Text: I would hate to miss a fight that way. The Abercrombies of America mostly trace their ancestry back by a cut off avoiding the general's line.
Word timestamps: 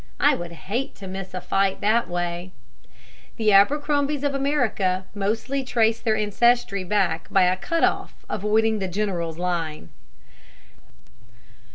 I 0.19 0.33
would 0.33 0.51
hate 0.53 0.95
to 0.95 1.05
miss 1.07 1.31
a 1.35 1.39
fight 1.39 1.79
that 1.81 2.07
way. 2.09 2.53
The 3.37 3.53
Abercrombies 3.53 4.23
of 4.23 4.33
America 4.33 5.05
mostly 5.13 5.63
trace 5.63 5.99
their 5.99 6.15
ancestry 6.15 6.83
back 6.83 7.27
by 7.29 7.43
a 7.43 7.55
cut 7.55 7.83
off 7.83 8.25
avoiding 8.27 8.79
the 8.79 8.87
general's 8.87 9.37
line. 9.37 9.89